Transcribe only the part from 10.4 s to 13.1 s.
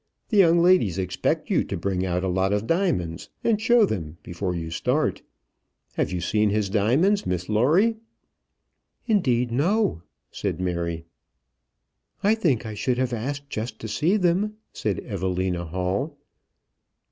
Mary. "I think I should